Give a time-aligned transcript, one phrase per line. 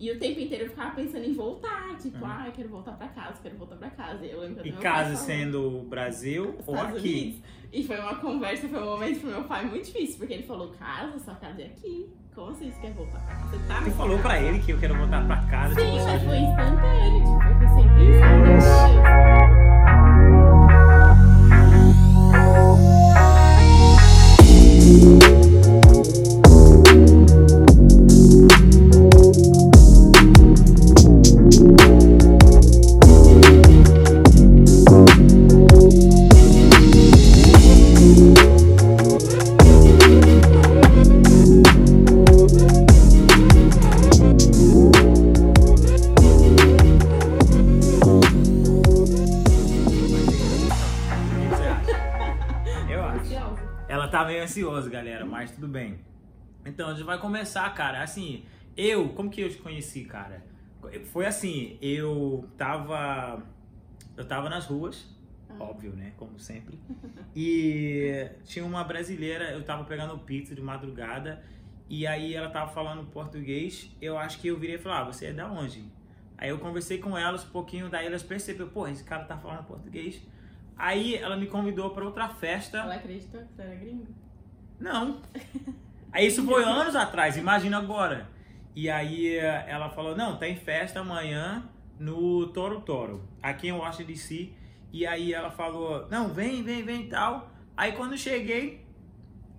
[0.00, 3.06] E o tempo inteiro eu ficava pensando em voltar, tipo, ah, eu quero voltar pra
[3.08, 4.24] casa, quero voltar pra casa.
[4.24, 4.68] Eu lembro Uhum.
[4.68, 7.08] E casa sendo Brasil ou Estados aqui?
[7.20, 7.42] Unidos.
[7.70, 10.70] E foi uma conversa, foi um momento pro meu pai muito difícil, porque ele falou,
[10.78, 12.08] casa, sua casa é aqui.
[12.34, 13.50] Como assim você quer voltar pra casa?
[13.50, 15.74] Você tá falou casa?" pra ele que eu quero voltar pra casa.
[15.74, 18.59] Sim, mas foi instantâneo, tipo, sem pensar
[56.80, 58.02] Então, a gente vai começar, cara.
[58.02, 58.42] Assim,
[58.74, 60.42] eu, como que eu te conheci, cara?
[61.12, 63.42] Foi assim, eu tava.
[64.16, 65.06] Eu tava nas ruas,
[65.46, 65.62] Ah.
[65.62, 66.14] óbvio, né?
[66.16, 66.80] Como sempre.
[67.36, 71.44] E tinha uma brasileira, eu tava pegando pizza de madrugada.
[71.86, 73.94] E aí ela tava falando português.
[74.00, 75.84] Eu acho que eu virei e falei, ah, você é da onde?
[76.38, 79.64] Aí eu conversei com elas um pouquinho, daí elas perceberam, pô, esse cara tá falando
[79.66, 80.22] português.
[80.78, 82.78] Aí ela me convidou pra outra festa.
[82.78, 84.06] Ela acreditou que você era gringo?
[84.78, 85.20] Não.
[86.12, 88.28] Aí isso foi anos atrás, imagina agora.
[88.74, 91.64] E aí eh, ela falou, não, tem festa amanhã
[91.98, 94.52] no Toro Toro, aqui em Washington DC.
[94.92, 97.50] E aí ela falou, não, vem, vem, vem tal.
[97.76, 98.84] Aí quando cheguei,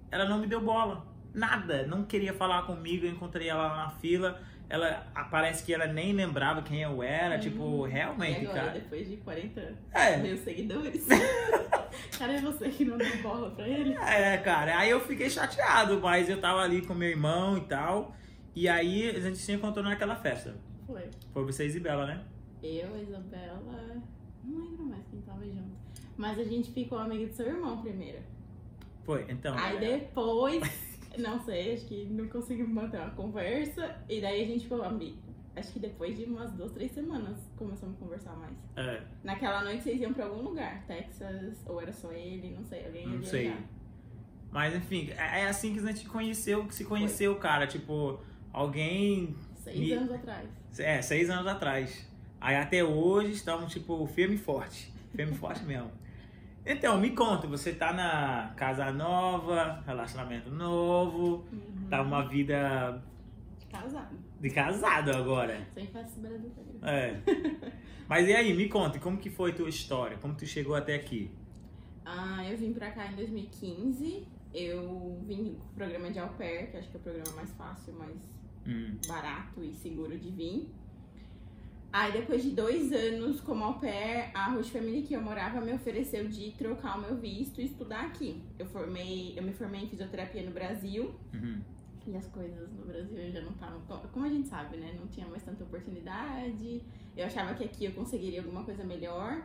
[0.10, 1.06] ela não me deu bola.
[1.34, 4.42] Nada, não queria falar comigo, eu encontrei ela na fila.
[4.72, 7.82] Ela parece que ela nem lembrava quem eu era, tipo, Hum.
[7.84, 8.72] realmente, e agora, cara.
[8.80, 10.18] depois de 40 anos, É.
[10.18, 11.06] meus seguidores.
[12.18, 13.94] Cara, é você que não deu bola pra ele?
[13.96, 18.16] É, cara, aí eu fiquei chateado, mas eu tava ali com meu irmão e tal.
[18.56, 20.56] E aí a gente se encontrou naquela festa.
[20.88, 21.02] Foi.
[21.34, 22.22] Foi você e Isabela, né?
[22.64, 24.02] Eu, Isabela.
[24.44, 25.72] Não lembro mais quem tava junto.
[26.16, 28.20] Mas a gente ficou amiga do seu irmão primeiro.
[29.04, 29.58] Foi, então.
[29.58, 33.96] Aí é, depois, não sei, acho que não conseguimos manter uma conversa.
[34.10, 35.18] E daí a gente ficou amigo.
[35.56, 38.56] Acho que depois de umas duas, três semanas começamos a conversar mais.
[38.78, 42.86] é, Naquela noite vocês iam pra algum lugar, Texas, ou era só ele, não sei,
[42.86, 43.42] alguém ia Não sei.
[43.48, 43.64] viajar.
[44.50, 47.68] mas enfim, é é assim que a gente conheceu, que se conheceu, cara.
[47.68, 48.20] Tipo,
[48.54, 49.36] alguém.
[49.56, 50.50] Seis Me- anos atrás.
[50.80, 52.08] É, seis anos atrás.
[52.40, 54.92] Aí até hoje estamos, tipo, firme e forte.
[55.14, 55.92] Firme e forte mesmo.
[56.66, 61.88] Então, me conta, você tá na casa nova, relacionamento novo, Uhum.
[61.90, 63.02] tá uma vida
[63.72, 64.16] Casado.
[64.40, 65.68] de casado agora.
[65.74, 66.40] Sem brasileira.
[66.84, 67.22] É.
[68.08, 70.18] Mas e aí, me conta, como que foi tua história?
[70.18, 71.32] Como tu chegou até aqui?
[72.06, 74.28] Ah, eu vim pra cá em 2015.
[74.54, 77.52] Eu vim com o programa de au pair, que acho que é o programa mais
[77.54, 78.18] fácil, mais
[78.68, 80.70] Hum, barato e seguro de vir.
[81.94, 85.74] Aí depois de dois anos como au pair, a Roche Family que eu morava me
[85.74, 88.42] ofereceu de trocar o meu visto e estudar aqui.
[88.58, 91.62] Eu formei, eu me formei em fisioterapia no Brasil uhum.
[92.08, 93.82] e as coisas no Brasil já não estavam,
[94.14, 94.96] como a gente sabe, né?
[94.98, 96.82] Não tinha mais tanta oportunidade.
[97.18, 99.44] Eu achava que aqui eu conseguiria alguma coisa melhor.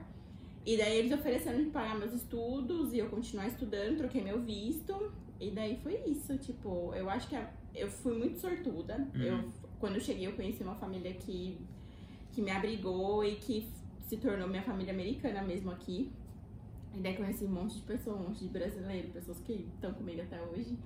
[0.64, 5.12] E daí eles ofereceram de pagar meus estudos e eu continuar estudando, troquei meu visto.
[5.40, 7.36] E daí foi isso, tipo, eu acho que
[7.74, 8.96] eu fui muito sortuda.
[9.14, 9.22] Uhum.
[9.22, 11.58] Eu, quando eu cheguei, eu conheci uma família que,
[12.36, 13.66] que me abrigou e que
[14.06, 16.12] se tornou minha família americana mesmo aqui.
[16.94, 20.20] E daí conheci um monte de pessoas, um monte de brasileiros, pessoas que estão comigo
[20.20, 20.76] até hoje.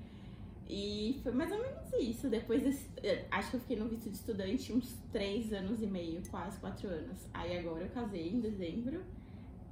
[0.69, 2.29] E foi mais ou menos isso.
[2.29, 5.87] Depois desse, eh, acho que eu fiquei no visto de estudante uns três anos e
[5.87, 7.27] meio, quase quatro anos.
[7.35, 9.03] Aí agora eu casei em dezembro.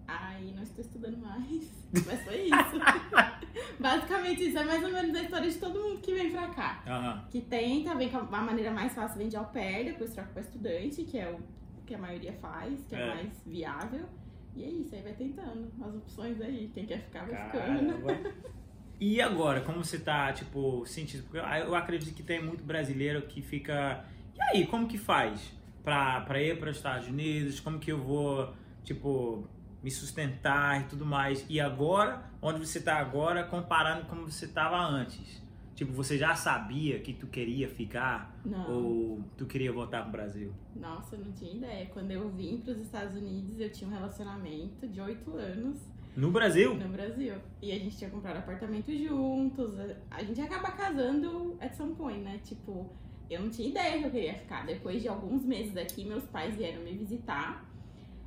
[0.09, 1.71] Aí não estou estudando mais.
[2.07, 2.79] Mas foi isso.
[3.79, 6.83] Basicamente isso é mais ou menos a história de todo mundo que vem pra cá.
[6.85, 7.25] Aham.
[7.31, 10.31] Que tenta, vem com a a maneira mais fácil, vem de au pair, depois troca
[10.33, 11.58] pra estudante, que é o
[11.89, 13.15] que a maioria faz, que é, É.
[13.15, 14.07] mais viável.
[14.55, 16.71] E é isso, aí vai tentando as opções aí.
[16.75, 18.39] Quem quer ficar, vai ficando.
[19.01, 21.23] E agora, como você tá, tipo, sentindo?
[21.23, 24.05] Porque eu- eu acredito que tem muito brasileiro que fica.
[24.35, 25.53] E aí, como que faz
[25.85, 27.61] pra, pra ir para os Estados Unidos?
[27.61, 28.53] Como que eu vou,
[28.83, 29.47] tipo,
[29.85, 31.47] me sustentar e tudo mais?
[31.49, 35.41] E agora, onde você tá agora, comparando como você tava antes?
[35.79, 38.37] Tipo, você já sabia que tu queria ficar?
[38.45, 38.69] Não.
[38.69, 40.53] Ou tu queria voltar pro Brasil?
[40.75, 41.87] Nossa, eu não tinha ideia.
[41.87, 45.79] Quando eu vim para os Estados Unidos, eu tinha um relacionamento de oito anos
[46.17, 46.75] No Brasil?
[46.75, 47.35] no Brasil.
[47.63, 49.75] E a gente tinha comprado apartamento juntos.
[50.11, 52.41] A gente acaba casando at some point, né?
[52.43, 52.91] Tipo,
[53.31, 54.67] eu não tinha ideia que eu queria ficar.
[54.67, 57.68] Depois de alguns meses aqui, meus pais vieram me visitar.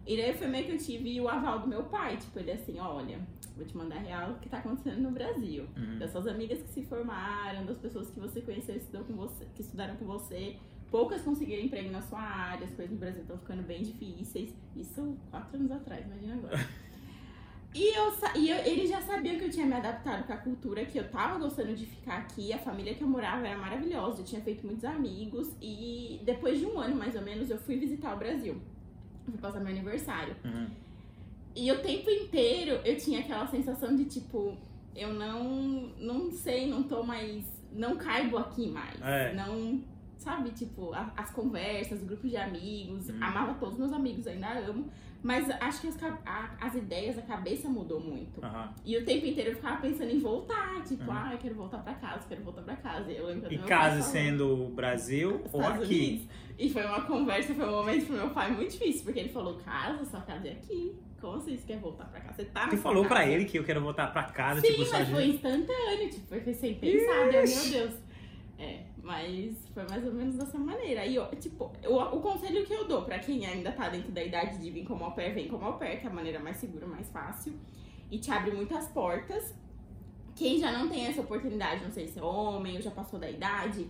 [0.05, 2.17] E daí foi meio que eu tive o aval do meu pai.
[2.17, 3.19] Tipo, ele assim, olha,
[3.55, 5.65] vou te mandar real o que tá acontecendo no Brasil.
[5.77, 5.99] Uhum.
[5.99, 9.45] Das suas amigas que se formaram, das pessoas que você conheceu e estudou com você,
[9.55, 10.57] que estudaram com você.
[10.89, 14.53] poucas conseguiram emprego na sua área, as coisas no Brasil estão ficando bem difíceis.
[14.75, 16.57] Isso quatro anos atrás, imagina agora.
[17.73, 20.83] E, eu, e eu, eles já sabiam que eu tinha me adaptado com a cultura,
[20.83, 22.51] que eu tava gostando de ficar aqui.
[22.51, 25.55] A família que eu morava era maravilhosa, eu tinha feito muitos amigos.
[25.61, 28.61] E depois de um ano, mais ou menos, eu fui visitar o Brasil.
[29.25, 30.35] Eu fui passar meu aniversário.
[30.43, 30.67] Uhum.
[31.55, 34.57] E o tempo inteiro eu tinha aquela sensação de tipo,
[34.95, 37.45] eu não, não sei, não tô mais.
[37.73, 38.99] Não caibo aqui mais.
[39.01, 39.33] É.
[39.33, 39.81] Não.
[40.17, 43.09] Sabe, tipo, a- as conversas, o grupo de amigos.
[43.09, 43.23] Uhum.
[43.23, 44.85] Amava todos meus amigos, ainda amo.
[45.23, 48.43] Mas acho que as, a- as ideias, a cabeça mudou muito.
[48.43, 48.73] Aham.
[48.83, 50.83] E o tempo inteiro eu ficava pensando em voltar.
[50.83, 51.11] Tipo, Uhum.
[51.11, 53.11] ah, eu quero voltar pra casa, quero voltar pra casa.
[53.11, 55.83] Eu lembro E casa sendo Brasil ou aqui?
[55.83, 56.27] Unidos.
[56.57, 59.57] E foi uma conversa, foi um momento pro meu pai muito difícil, porque ele falou,
[59.57, 60.95] casa, sua casa é aqui.
[61.19, 62.33] Como assim você quer voltar pra casa?
[62.37, 63.15] Você tá Tu falou casa.
[63.15, 66.53] pra ele que eu quero voltar pra casa, Sim, tipo, mas foi instantâneo, tipo, foi
[66.53, 67.93] sem pensar, eu, meu Deus.
[68.57, 71.05] É, mas foi mais ou menos dessa maneira.
[71.05, 74.57] E, tipo, o, o conselho que eu dou pra quem ainda tá dentro da idade
[74.59, 76.85] de vir como au pair, vem como au pair, que é a maneira mais segura,
[76.85, 77.53] mais fácil.
[78.09, 79.53] E te abre muitas portas.
[80.35, 83.29] Quem já não tem essa oportunidade, não sei se é homem ou já passou da
[83.29, 83.87] idade,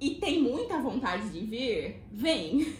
[0.00, 2.74] e tem muita vontade de vir, vem.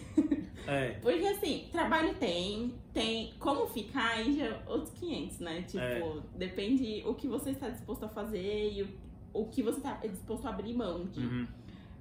[0.65, 0.91] É.
[1.01, 5.61] Porque assim, trabalho tem, tem como ficar aí já é outros 500, né?
[5.63, 6.21] Tipo, É.
[6.35, 8.87] depende o que você está disposto a fazer e o,
[9.33, 11.19] o que você está disposto a abrir mão de.
[11.19, 11.47] Uhum.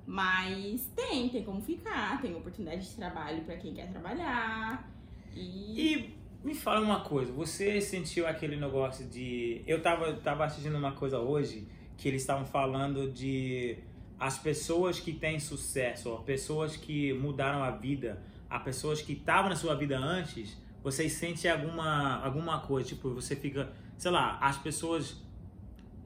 [0.07, 4.91] Mas tem, tem como ficar, tem oportunidade de trabalho pra quem quer trabalhar.
[5.35, 9.63] E, E me fala uma coisa, você sentiu aquele negócio de.
[9.67, 11.67] Eu tava, tava assistindo uma coisa hoje
[11.97, 13.77] que eles estavam falando de
[14.19, 19.51] as pessoas que têm sucesso, as pessoas que mudaram a vida, as pessoas que estavam
[19.51, 24.57] na sua vida antes, vocês sentem alguma, alguma coisa, tipo, você fica, sei lá, as
[24.57, 25.23] pessoas.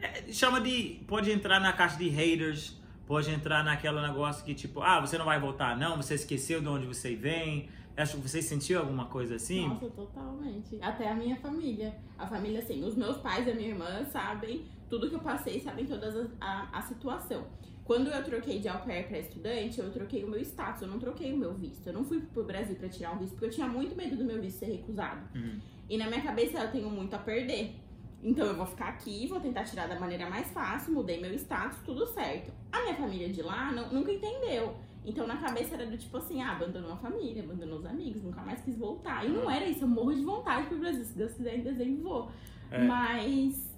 [0.02, 1.00] É, chama de.
[1.06, 2.76] Pode entrar na caixa de haters,
[3.06, 6.68] pode entrar naquele negócio que, tipo, ah, você não vai voltar, não, você esqueceu de
[6.68, 7.68] onde você vem.
[7.96, 9.68] Acho que você sentiu alguma coisa assim?
[9.68, 10.78] Nossa, totalmente.
[10.80, 11.94] Até a minha família.
[12.18, 15.60] A família, assim, os meus pais e a minha irmã sabem tudo que eu passei,
[15.60, 17.46] sabem toda as- a, a situação.
[17.84, 20.98] Quando eu troquei de au pair pra estudante, eu troquei o meu status, eu não
[20.98, 21.86] troquei o meu visto.
[21.86, 24.24] Eu não fui pro Brasil pra tirar um visto, porque eu tinha muito medo do
[24.24, 25.20] meu visto ser recusado.
[25.34, 25.60] Uhum.
[25.90, 27.74] E na minha cabeça eu tenho muito a perder.
[28.22, 31.78] Então eu vou ficar aqui, vou tentar tirar da maneira mais fácil, mudei meu status,
[31.84, 32.52] tudo certo.
[32.70, 34.76] A minha família de lá não- nunca entendeu.
[35.04, 38.40] Então na cabeça era do tipo assim, ah, abandonou a família, abandonou os amigos, nunca
[38.42, 39.24] mais quis voltar.
[39.26, 41.04] E não era isso, eu morro de vontade pro Brasil.
[41.04, 42.30] Se Deus quiser, em dezembro vou.
[42.70, 42.78] É.
[42.84, 43.72] Mas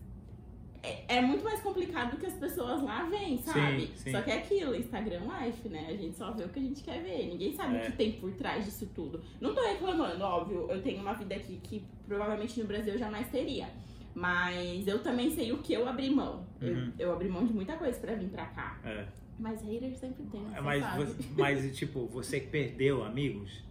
[0.83, 3.87] é, é muito mais complicado do que as pessoas lá veem, sabe?
[3.87, 4.11] Sim, sim.
[4.13, 5.87] Só que é aquilo, Instagram Life, né?
[5.89, 7.27] A gente só vê o que a gente quer ver.
[7.29, 7.81] Ninguém sabe É.
[7.81, 9.23] o que tem por trás disso tudo.
[9.41, 10.71] Não tô reclamando, óbvio.
[10.71, 13.67] Eu tenho uma vida aqui que provavelmente no Brasil eu jamais teria.
[14.15, 16.47] Mas eu também sei o que eu abri mão.
[16.61, 16.93] Eu- Uhum.
[16.99, 18.79] Eu, abri mão de muita coisa pra vir pra cá.
[18.85, 19.07] É.
[19.39, 23.65] Mas haters sempre tem, Mas, você- mas, tipo, você perdeu amigos?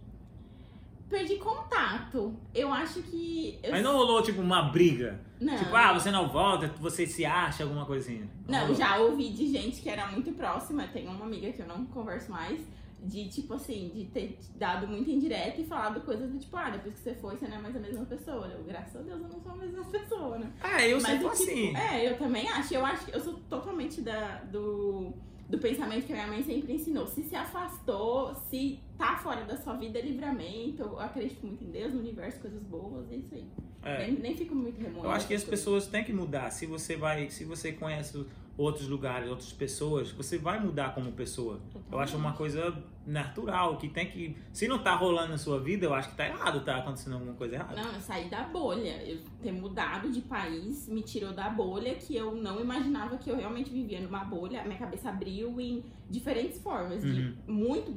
[1.08, 2.34] Perdi contato.
[2.54, 3.58] Eu acho que.
[3.62, 3.70] Eu...
[3.70, 5.20] Mas não rolou, tipo, uma briga?
[5.40, 5.56] Não.
[5.56, 8.28] Tipo, ah, você não volta, você se acha, alguma coisinha?
[8.48, 8.74] Não, rolou?
[8.74, 10.86] já ouvi de gente que era muito próxima.
[10.88, 12.60] Tem uma amiga que eu não converso mais.
[13.04, 16.94] De, tipo assim, de ter dado muito indireta e falado coisas do tipo, ah, depois
[16.94, 18.46] que você foi, você não é mais a mesma pessoa.
[18.46, 20.52] Eu, graças a Deus, eu não sou a mesma pessoa, né?
[20.60, 21.76] Ah, eu Mas é, tipo, assim.
[21.76, 22.74] É, eu também acho.
[22.74, 25.12] Eu acho que eu sou totalmente da, do,
[25.48, 27.06] do pensamento que a minha mãe sempre ensinou.
[27.06, 30.82] Se se afastou, se tá fora da sua vida, é livramento.
[30.82, 33.46] Eu acredito muito em Deus, no universo, coisas boas, é isso aí.
[33.82, 34.06] É.
[34.06, 35.06] Nem, nem fico muito remoendo.
[35.06, 35.60] Eu acho que as coisas.
[35.60, 36.50] pessoas têm que mudar.
[36.50, 38.24] Se você vai, se você conhece
[38.56, 41.60] outros lugares, outras pessoas, você vai mudar como pessoa.
[41.90, 42.74] Eu acho uma coisa
[43.06, 46.26] natural que tem que, se não tá rolando na sua vida, eu acho que tá
[46.26, 47.74] errado, tá acontecendo alguma coisa errada.
[47.74, 49.02] Não, eu saí da bolha.
[49.04, 53.36] Eu ter mudado de país me tirou da bolha que eu não imaginava que eu
[53.36, 54.62] realmente vivia numa bolha.
[54.64, 57.02] Minha cabeça abriu em diferentes formas.
[57.02, 57.12] Uhum.
[57.12, 57.92] De muito,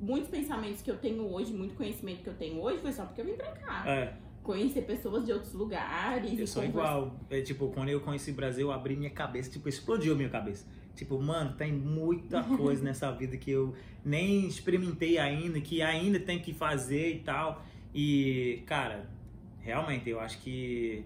[0.00, 3.20] muitos pensamentos que eu tenho hoje, muito conhecimento que eu tenho hoje, foi só porque
[3.20, 3.84] eu vim pra cá.
[3.86, 4.14] É,
[4.48, 6.38] Conhecer pessoas de outros lugares.
[6.38, 7.20] eu sou conversar- igual.
[7.28, 10.66] É, tipo, quando eu conheci o Brasil, eu abri minha cabeça, tipo, explodiu minha cabeça.
[10.96, 16.38] Tipo, mano, tem muita coisa nessa vida que eu nem experimentei ainda, que ainda tem
[16.38, 17.62] que fazer e tal.
[17.94, 19.10] E, cara,
[19.60, 21.04] realmente, eu acho que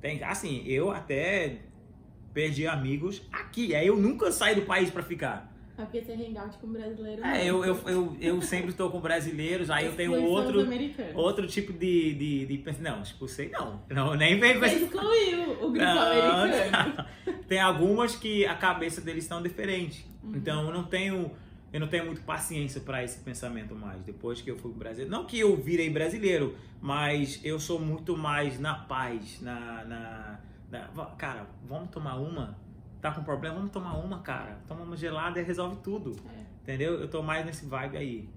[0.00, 0.22] tem.
[0.22, 1.62] Assim, eu até
[2.32, 3.74] perdi amigos aqui.
[3.74, 5.52] Aí eu nunca saí do país pra ficar.
[5.76, 7.24] É porque você hangout com brasileiro.
[7.24, 10.64] É, eu, eu, eu, eu sempre estou com brasileiros, aí eu tenho outro,
[11.14, 13.82] outro tipo de, de, de Não, expulsei não.
[13.90, 14.14] não.
[14.14, 15.98] Nem vem Você excluiu o grupo Não,
[16.42, 16.94] americano.
[17.26, 17.34] não.
[17.48, 20.06] Tem algumas que a cabeça deles estão diferente.
[20.22, 20.32] Uhum.
[20.36, 21.30] Então eu não tenho.
[21.72, 24.00] Eu não tenho muito paciência para esse pensamento mais.
[24.02, 25.08] Depois que eu fui pro Brasil.
[25.08, 29.40] Não que eu virei brasileiro, mas eu sou muito mais na paz.
[29.42, 29.84] Na.
[29.84, 30.40] na,
[30.70, 32.56] na- cara, vamos tomar uma?
[33.04, 33.56] Tá com problema?
[33.56, 34.58] Vamos tomar uma, cara.
[34.66, 36.16] Toma uma gelada e resolve tudo.
[36.26, 36.40] É.
[36.62, 36.94] Entendeu?
[36.94, 38.30] Eu tô mais nesse vibe aí.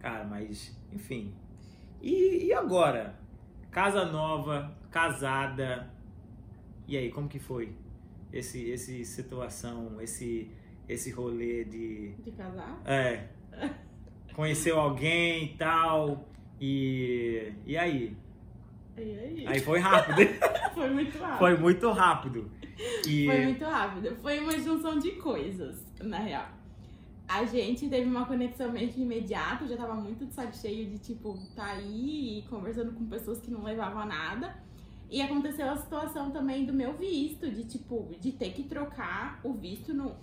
[0.00, 1.32] Cara, mas, enfim.
[2.02, 3.14] E, e agora?
[3.70, 5.88] Casa nova, casada.
[6.88, 7.72] E aí, como que foi?
[8.32, 10.50] Esse, esse situação, esse,
[10.88, 12.14] esse rolê de.
[12.14, 12.82] De casar?
[12.84, 13.28] É.
[14.34, 16.28] Conheceu alguém e tal.
[16.60, 17.52] E.
[17.64, 18.16] E aí?
[18.96, 19.46] E aí?
[19.46, 20.16] Aí foi rápido.
[20.74, 21.38] Foi muito rápido.
[21.38, 22.57] foi muito rápido.
[23.06, 23.26] E.
[23.26, 24.16] Foi muito rápido.
[24.16, 26.48] Foi uma junção de coisas, na real.
[27.26, 30.88] A gente teve uma conexão meio que imediata, eu já tava muito de saco cheio
[30.88, 34.56] de, tipo, tá aí conversando com pessoas que não levavam a nada.
[35.10, 39.52] E aconteceu a situação também do meu visto, de, tipo, de ter que trocar o
[39.54, 40.16] visto no,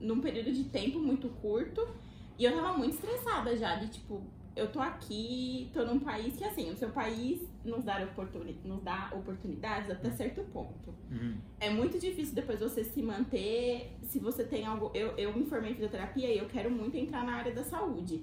[0.00, 1.86] num período de tempo muito curto.
[2.38, 4.22] E eu tava muito estressada já, de, tipo,
[4.54, 8.82] eu tô aqui, tô num país que, assim, o seu país nos dá, oportuni nos
[8.82, 10.94] dá oportunidades até certo ponto.
[11.10, 11.36] Uhum.
[11.60, 14.90] É muito difícil depois você se manter se você tem algo.
[14.94, 18.22] Eu, eu me formei em fisioterapia e eu quero muito entrar na área da saúde.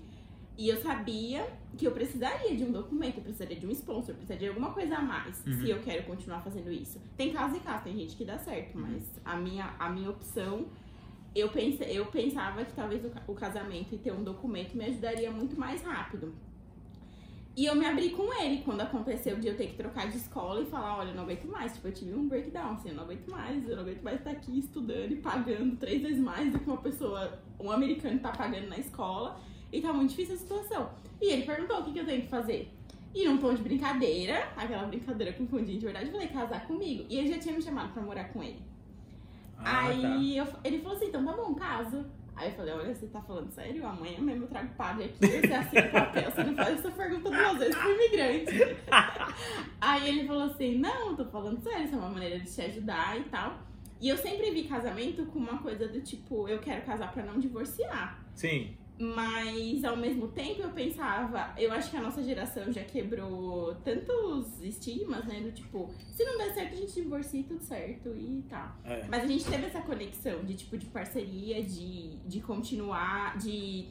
[0.57, 4.15] E eu sabia que eu precisaria de um documento, eu precisaria de um sponsor, eu
[4.15, 5.61] precisaria de alguma coisa a mais Uhum.
[5.61, 6.99] se eu quero continuar fazendo isso.
[7.15, 8.81] Tem casos e casos, tem gente que dá certo, Uhum.
[8.89, 10.65] mas a minha, a minha opção,
[11.35, 15.31] eu, pense, eu pensava que talvez o, o casamento e ter um documento me ajudaria
[15.31, 16.33] muito mais rápido.
[17.55, 20.61] E eu me abri com ele quando aconteceu de eu ter que trocar de escola
[20.61, 21.73] e falar, olha, eu não aguento mais.
[21.73, 24.31] Tipo, eu tive um breakdown, assim, eu não aguento mais, eu não aguento mais estar
[24.31, 28.69] aqui estudando e pagando três vezes mais do que uma pessoa, um americano tá pagando
[28.69, 29.41] na escola.
[29.71, 30.89] E tá muito difícil a situação.
[31.21, 32.71] E ele perguntou o que, que eu tenho que fazer.
[33.13, 37.05] E num tom de brincadeira, aquela brincadeira com fundinho de verdade, eu falei, casar comigo.
[37.09, 38.59] E ele já tinha me chamado pra morar com ele.
[39.63, 42.05] Ah, Aí eu- ele falou assim, então tá bom, caso.
[42.35, 43.85] Aí eu falei, olha, você tá falando sério?
[43.85, 47.29] Amanhã mesmo eu trago padre aqui, você assina o papel, você não faz essa pergunta
[47.29, 48.55] duas vezes pro imigrante.
[49.81, 53.19] Aí ele falou assim, não, tô falando sério, isso é uma maneira de te ajudar
[53.19, 53.59] e tal.
[54.01, 57.37] E eu sempre vi casamento com uma coisa do tipo, eu quero casar pra não
[57.39, 58.15] divorciar.
[58.15, 58.25] tá.
[58.35, 58.77] Sim.
[58.99, 64.61] Mas ao mesmo tempo eu pensava, eu acho que a nossa geração já quebrou tantos
[64.61, 65.39] estigmas, né?
[65.39, 68.75] Do tipo, se não der certo, a gente divorcia e tudo certo e tal.
[68.83, 69.07] É.
[69.07, 73.87] Mas a gente teve essa conexão de tipo de parceria, de, de continuar, de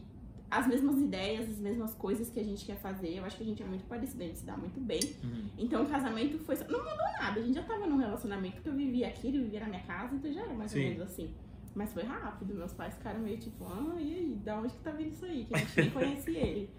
[0.50, 3.14] as mesmas ideias, as mesmas coisas que a gente quer fazer.
[3.16, 5.00] Eu acho que a gente é muito parecido, a gente se dá muito bem.
[5.24, 5.46] Uhum.
[5.56, 6.54] Então o casamento foi.
[6.56, 7.40] só- Não mudou nada.
[7.40, 10.14] A gente já tava num relacionamento que eu vivia aqui, ele vivia na minha casa,
[10.14, 10.84] então já era mais ou Sim.
[10.88, 11.30] menos assim.
[11.78, 14.90] Mas foi rápido, meus pais ficaram meio tipo, ah, e aí, da onde que tá
[14.90, 15.44] vindo isso aí?
[15.44, 16.70] Que a gente nem conhece ele.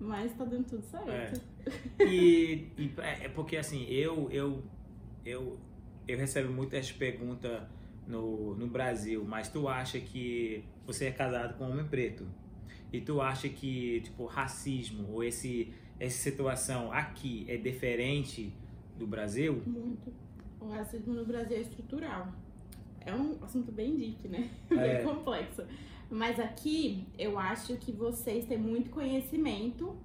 [0.00, 1.40] Mas tá dando tudo certo.
[2.00, 4.64] E, e é é porque assim, eu eu
[5.22, 5.58] eu
[6.06, 7.60] eu recebo muitas perguntas
[8.06, 12.26] no, no Brasil, mas tu acha que você é casado com um homem preto?
[12.90, 18.50] E tu acha que tipo racismo ou esse essa situação aqui é diferente
[18.98, 19.62] do Brasil?
[19.66, 20.10] Muito.
[20.58, 22.32] O racismo no Brasil é estrutural.
[23.04, 24.50] É um assunto bem deep, né?
[24.70, 24.96] É.
[24.96, 25.62] Bem complexo.
[26.10, 29.96] Mas aqui, eu acho que vocês têm muito conhecimento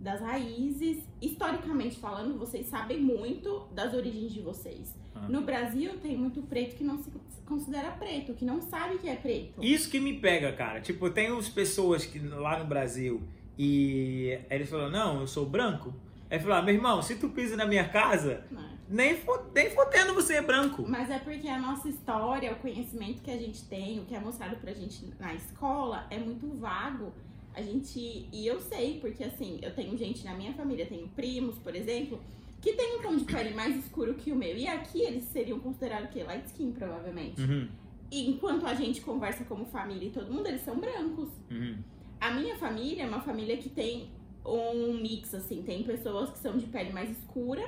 [0.00, 0.98] das raízes.
[1.20, 4.94] Historicamente falando, vocês sabem muito das origens de vocês.
[5.14, 5.26] Ah.
[5.28, 7.10] No Brasil, tem muito preto que não se
[7.46, 9.62] considera preto, que não sabe que é preto.
[9.64, 10.80] Isso que me pega, cara.
[10.80, 13.22] Tipo, tem as pessoas que lá no Brasil
[13.58, 15.94] e eles falam, não, eu sou branco.
[16.30, 18.75] Aí falou, ah, meu irmão, se tu pisa na minha casa, Né?
[18.88, 19.18] Nem,
[19.54, 20.84] nem fodendo você é branco.
[20.86, 24.20] Mas é porque a nossa história, o conhecimento que a gente tem, o que é
[24.20, 27.12] mostrado pra gente na escola é muito vago.
[27.54, 28.28] A gente.
[28.32, 32.20] E eu sei, porque assim, eu tenho gente na minha família, tenho primos, por exemplo,
[32.60, 34.56] que tem um tom de pele mais escuro que o meu.
[34.56, 36.22] E aqui eles seriam considerados o quê?
[36.22, 37.40] Light skin, provavelmente.
[37.40, 37.68] Uhum,
[38.10, 41.30] E enquanto a gente conversa como família e todo mundo, eles são brancos.
[41.50, 41.78] uhum.
[42.20, 44.10] A minha família é uma família que tem
[44.44, 47.62] um mix, assim, tem pessoas que são de pele mais escura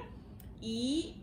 [0.63, 1.17] e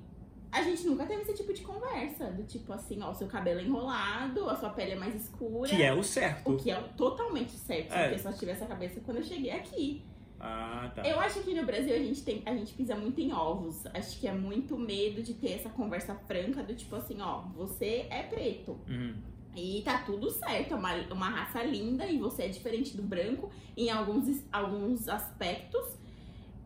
[0.52, 2.32] a gente nunca teve esse tipo de conversa.
[2.32, 5.70] Do tipo assim, ó, o seu cabelo é enrolado, a sua pele é mais escura.
[5.70, 6.54] Que é o certo.
[6.54, 8.08] O que é totalmente certo, É.
[8.10, 10.04] porque só tive essa cabeça quando eu cheguei aqui.
[10.40, 11.08] Ah, tá.
[11.08, 13.86] Eu acho que no Brasil a gente tem, a gente pisa muito em ovos.
[13.94, 18.06] Acho que é muito medo de ter essa conversa franca do tipo assim, ó, você
[18.10, 18.78] é preto.
[18.88, 19.16] Uhum.
[19.56, 23.50] E tá tudo certo, é uma, uma raça linda e você é diferente do branco
[23.76, 25.98] em alguns, alguns aspectos.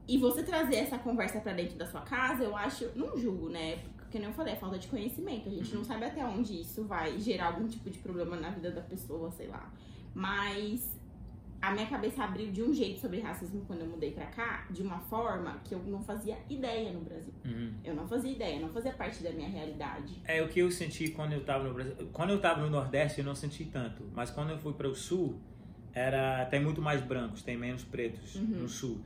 [0.09, 3.77] E você trazer essa conversa pra dentro da sua casa, eu acho, não julgo, né?
[3.97, 5.47] Porque nem eu falei, é falta de conhecimento.
[5.47, 8.71] A gente não sabe até onde isso vai gerar algum tipo de problema na vida
[8.71, 9.71] da pessoa, sei lá.
[10.15, 10.97] Mas
[11.61, 14.81] a minha cabeça abriu de um jeito sobre racismo quando eu mudei pra cá, de
[14.81, 17.33] uma forma que eu não fazia ideia no Brasil.
[17.45, 17.73] Uhum.
[17.83, 20.21] Eu não fazia ideia, não fazia parte da minha realidade.
[20.25, 21.93] É o que eu senti quando eu tava no Brasil.
[22.11, 24.03] Quando eu tava no Nordeste, eu não senti tanto.
[24.15, 25.39] Mas quando eu fui para o Sul,
[25.93, 28.61] era tem muito mais brancos, tem menos pretos Uhum.
[28.61, 29.01] no Sul.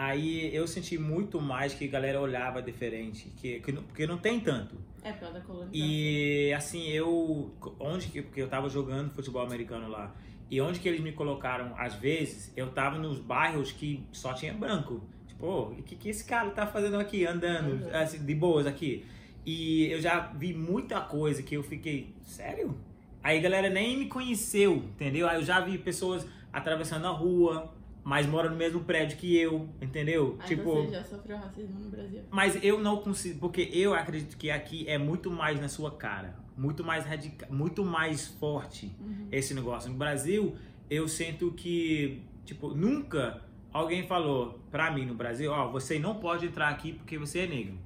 [0.00, 4.16] Aí eu senti muito mais que a galera olhava diferente, que, que não- porque não
[4.16, 4.76] tem tanto.
[5.02, 5.74] É por causa da colonização.
[5.88, 7.52] E assim, eu.
[7.80, 8.22] Onde que.
[8.22, 10.14] Porque eu tava jogando futebol americano lá.
[10.48, 14.54] E onde que eles me colocaram, às vezes, eu tava nos bairros que só tinha
[14.54, 15.02] branco.
[15.26, 17.90] Tipo, o que, que esse cara tá fazendo aqui, andando, Uhum.
[17.92, 19.04] assim, de boas aqui?
[19.44, 22.76] E eu já vi muita coisa que eu fiquei, sério?
[23.20, 25.28] Aí a galera nem me conheceu, entendeu?
[25.28, 27.74] Aí eu já vi pessoas atravessando a rua,
[28.08, 30.38] mas moram no mesmo prédio que eu, entendeu?
[30.40, 32.22] Aí tipo, você já sofreu racismo no Brasil.
[32.30, 36.34] mas eu não consigo, porque eu acredito que aqui é muito mais na sua cara,
[36.56, 39.28] muito mais radical, muito mais forte Uhum.
[39.30, 39.90] esse negócio.
[39.90, 40.56] No Brasil,
[40.88, 46.46] eu sinto que, tipo, nunca alguém falou pra mim no Brasil, ó, você não pode
[46.46, 47.78] entrar aqui porque você é negro.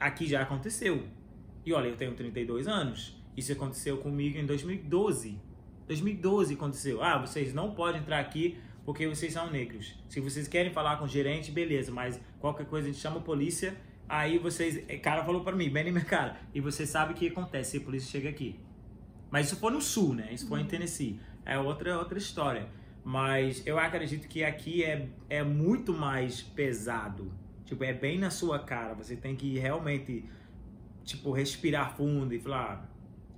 [0.00, 1.02] Aqui já aconteceu.
[1.66, 3.14] E olha, eu tenho 32 anos.
[3.36, 5.38] Isso aconteceu comigo em 2012.
[5.86, 7.02] 2012 aconteceu.
[7.02, 9.94] Ah, vocês não podem entrar aqui porque vocês são negros.
[10.08, 13.22] Se vocês querem falar com o gerente, beleza, mas qualquer coisa a gente chama a
[13.22, 13.74] polícia.
[14.08, 14.76] Aí vocês.
[14.76, 16.36] O cara falou pra mim, bem na minha cara.
[16.54, 18.60] E você sabe o que acontece se a polícia chega aqui.
[19.30, 20.28] Mas isso foi no sul, né?
[20.32, 21.18] Isso foi em Tennessee.
[21.44, 22.68] É outra, outra história.
[23.02, 27.32] Mas eu acredito que aqui é, é muito mais pesado.
[27.64, 28.94] Tipo, é bem na sua cara.
[28.94, 30.24] Você tem que realmente,
[31.04, 32.88] tipo, respirar fundo e falar,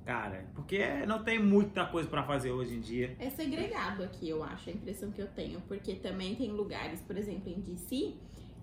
[0.07, 3.17] cara, porque não tem muita coisa pra fazer hoje em dia.
[3.19, 5.61] É segregado aqui, eu acho, a impressão que eu tenho.
[5.63, 8.15] Porque também tem lugares, por exemplo, em DC,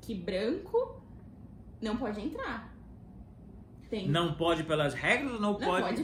[0.02, 1.04] que branco
[1.82, 2.74] não pode entrar.
[3.90, 4.08] Tem.
[4.08, 5.84] Não pode pelas regras ou não, Não pode?
[5.84, 6.04] pode,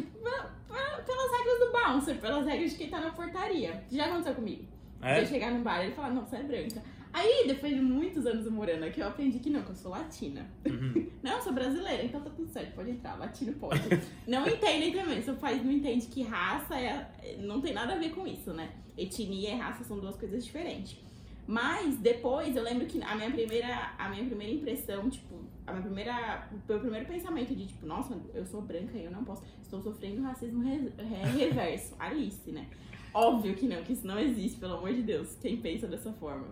[1.06, 3.84] pelas regras do bouncer, pelas regras de quem tá na portaria.
[3.90, 4.68] Já aconteceu comigo.
[5.02, 5.22] É?
[5.22, 6.84] Eu chegar num bar e ele falar, não, você é branca.
[7.12, 10.46] Aí, depois de muitos anos morando aqui, eu aprendi que não, que eu sou latina.
[10.66, 11.08] Uhum.
[11.22, 13.82] Não, eu sou brasileira, então tá tudo certo, pode entrar, latino pode.
[14.26, 18.12] não entendem também, seu país não entende que raça é, não tem nada a ver
[18.12, 18.72] com isso, né?
[18.98, 20.98] Etnia e raça são duas coisas diferentes.
[21.46, 25.84] Mas depois eu lembro que a minha primeira, a minha primeira impressão, tipo, a minha
[25.84, 29.44] primeira, o meu primeiro pensamento de tipo, nossa, eu sou branca e eu não posso,
[29.62, 32.68] estou sofrendo racismo re- re- reverso, Alice, né?
[33.14, 36.48] Óbvio que não, que isso não existe, pelo amor de Deus, quem pensa dessa forma.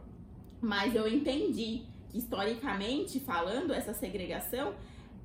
[0.61, 4.73] Mas eu entendi que historicamente falando, essa segregação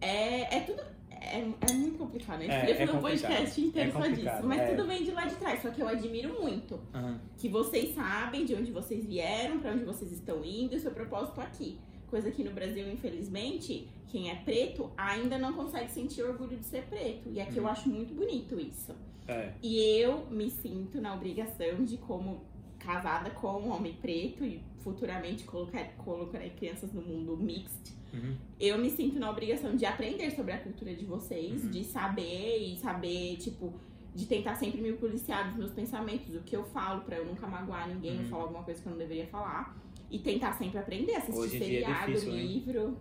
[0.00, 0.82] é, é tudo.
[1.24, 2.46] É, é muito complicado, né?
[2.46, 4.44] É, podia é fazer um podcast inteiro É só disso.
[4.46, 4.66] Mas é.
[4.74, 5.62] tudo vem de lá de trás.
[5.62, 7.16] Só que eu admiro muito Uhum.
[7.38, 11.40] que vocês sabem de onde vocês vieram, pra onde vocês estão indo e seu propósito
[11.40, 11.78] aqui.
[12.10, 16.82] Coisa que no Brasil, infelizmente, quem é preto ainda não consegue sentir orgulho de ser
[16.86, 17.30] preto.
[17.30, 17.68] E aqui eu Uhum.
[17.70, 18.92] acho muito bonito isso.
[19.28, 19.52] É.
[19.62, 22.42] E eu me sinto na obrigação de, como
[22.82, 28.34] casada com um homem preto e futuramente colocar, colocarei crianças no mundo mixed, Uhum.
[28.60, 31.70] eu me sinto na obrigação de aprender sobre a cultura de vocês, Uhum.
[31.70, 33.72] de saber e saber, tipo,
[34.14, 37.46] de tentar sempre me policiar dos meus pensamentos, o que eu falo pra eu nunca
[37.46, 38.22] magoar ninguém, Uhum.
[38.24, 39.74] ou falar alguma coisa que eu não deveria falar.
[40.10, 42.46] E tentar sempre aprender, assistir Hoje é seriado, difícil, hein?
[42.46, 42.98] livro.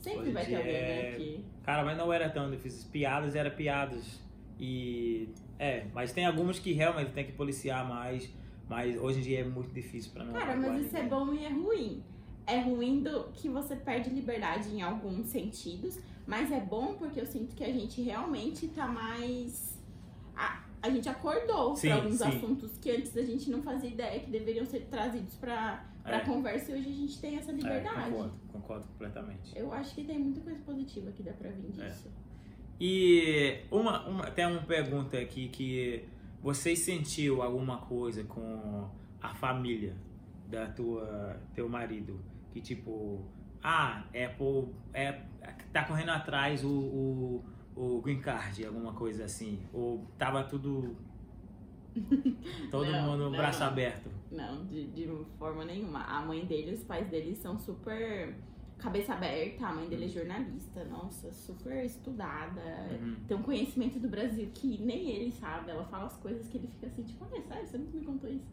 [0.00, 1.44] Sempre Hoje vai ter alguém, é- que...
[1.62, 2.88] Cara, mas não era tão difícil.
[2.90, 4.20] Piadas eram piadas.
[4.58, 5.28] E.
[5.58, 8.28] É, mas tem algumas que realmente tem que policiar mais.
[8.68, 10.32] Mas hoje em dia é muito difícil pra não.
[10.34, 11.18] Cara, mas isso é ninguém.
[11.18, 12.02] bom e é ruim.
[12.46, 17.26] É ruim do que você perde liberdade em alguns sentidos, mas é bom porque eu
[17.26, 19.78] sinto que a gente realmente tá mais.
[20.36, 22.24] A, a gente acordou pra alguns sim.
[22.28, 26.20] assuntos que antes a gente não fazia ideia que deveriam ser trazidos pra, pra É.
[26.24, 28.10] conversa e hoje a gente tem essa É, liberdade.
[28.10, 29.58] concordo, concordo completamente.
[29.58, 31.88] eu acho que tem muita coisa positiva que dá pra vir É.
[31.88, 32.08] disso.
[32.80, 36.04] E uma, uma, tem uma pergunta aqui que
[36.42, 38.88] você sentiu alguma coisa com
[39.20, 39.96] a família
[40.48, 42.20] da tua teu marido
[42.52, 43.24] que tipo
[43.62, 45.12] ah é por é
[45.72, 47.44] tá correndo atrás o, o,
[47.76, 50.96] o green card alguma coisa assim ou tava tudo
[52.70, 53.32] todo Não, mundo não.
[53.32, 56.00] braço aberto Não, de, de forma nenhuma.
[56.04, 58.36] A mãe dele, os pais dele são super
[58.78, 59.66] cabeça aberta.
[59.66, 62.60] A mãe dele é jornalista, nossa, super estudada.
[63.00, 63.16] Uhum.
[63.26, 65.70] Tem um conhecimento do Brasil que nem ele sabe.
[65.70, 68.04] Ela fala as coisas que ele fica assim, tipo, ah, é sério, você nunca me
[68.04, 68.46] contou isso.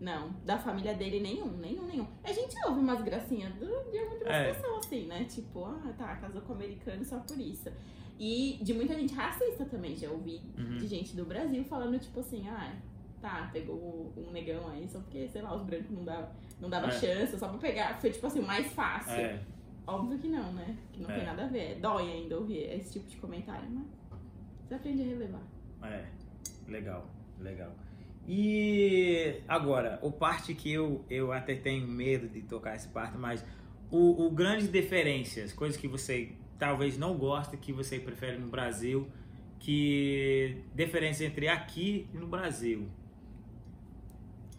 [0.00, 2.06] Não, da família dele nenhum, nenhum, nenhum.
[2.24, 4.52] A gente ouve umas gracinhas de muitas É.
[4.54, 5.24] pessoas assim, né?
[5.24, 7.70] Tipo, ah, tá, casou com americano só por isso.
[8.18, 10.76] E de muita gente racista também, já ouvi Uhum.
[10.78, 12.74] de gente do Brasil falando, tipo assim, ah,
[13.20, 16.86] tá, pegou um negão aí só porque, sei lá, os brancos não dava, não dava
[16.88, 16.90] É.
[16.92, 18.00] chance, só pra pegar.
[18.00, 19.12] Foi tipo assim, mais fácil.
[19.12, 19.38] é
[19.86, 20.76] Óbvio que não, né?
[20.92, 21.16] Que não É.
[21.16, 21.78] tem nada a ver.
[21.80, 23.84] Dói ainda ouvir esse tipo de comentário, mas
[24.66, 25.42] você aprende a relevar.
[25.82, 26.04] É,
[26.68, 27.72] legal, legal.
[28.28, 33.44] E agora, o parte que eu, eu até tenho medo de tocar essa parte, mas
[33.90, 39.08] o, o grandes diferenças, coisas que você talvez não goste, que você prefere no Brasil,
[39.58, 42.86] que diferença entre aqui e no Brasil.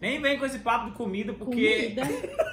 [0.02, 2.02] Nem vem com esse papo de comida, porque Comida.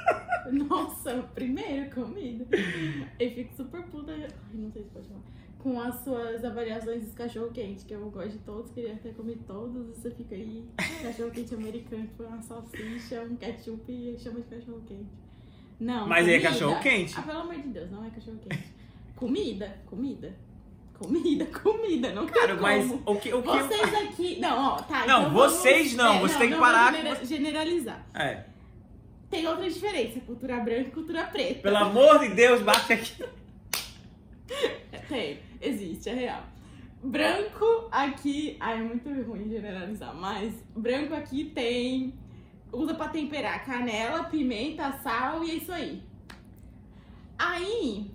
[0.69, 2.45] Nossa, primeiro, comida.
[3.19, 4.11] Eu fico super puta.
[4.11, 5.21] Ai, não sei se pode falar.
[5.57, 9.75] Com as suas avaliações dos cachorro-quente, que eu gosto de todos, queria ter comido todos,
[9.75, 10.63] e você fica aí.
[11.01, 15.09] Cachorro-quente americano, que foi uma salsicha, um ketchup e chama de cachorro-quente.
[15.79, 16.07] Não.
[16.07, 16.49] Mas é comida.
[16.49, 17.13] cachorro-quente.
[17.17, 18.73] Ah, pelo amor de Deus, não é cachorro-quente.
[19.15, 20.33] comida, comida.
[20.99, 23.33] Comida, comida, não Cara, tem mas o que.
[23.33, 24.39] O que Vocês aqui.
[24.39, 25.07] Não, ó, tá.
[25.07, 28.05] Não, então vocês vamos- não, você tem que não parar vou genera- generalizar.
[28.13, 28.43] É.
[29.29, 31.61] Tem outra diferença, cultura branca e cultura preta.
[31.61, 33.23] Pelo amor de Deus, bate aqui.
[35.07, 36.43] Tem, existe, é real.
[37.01, 38.57] Branco aqui.
[38.59, 42.13] Ai, é muito ruim generalizar, mas branco aqui tem.
[42.71, 46.03] Usa pra temperar canela, pimenta, sal e é isso aí.
[47.37, 48.11] Aí,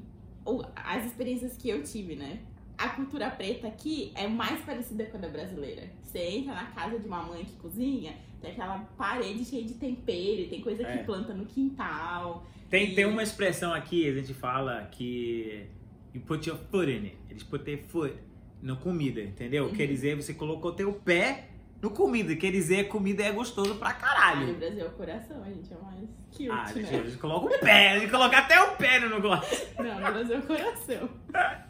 [0.76, 2.38] as experiências que eu tive, né?
[2.76, 5.84] A cultura preta aqui é mais parecida com a da brasileira.
[6.02, 10.40] Você entra na casa de uma mãe que cozinha, tem aquela parede cheia de tempero,
[10.42, 10.98] e tem coisa É.
[10.98, 12.44] que planta no quintal.
[12.68, 15.66] Tem, tem uma expressão aqui, a gente fala que.
[16.12, 17.16] You put your foot in it.
[17.30, 18.14] Eles put their foot
[18.62, 19.64] na comida, entendeu?
[19.66, 19.72] Uhum.
[19.72, 21.48] Quer dizer, você colocou teu pé
[21.82, 22.34] no comida.
[22.36, 24.54] Quer dizer, comida é gostoso pra Aí no caralho.
[24.54, 27.00] Brasil é o coração, a gente é mais cute, Ah, né?
[27.00, 29.66] a gente coloca o pé, a gente coloca até o pé no negócio.
[29.78, 31.08] Não, no Brasil é o coração.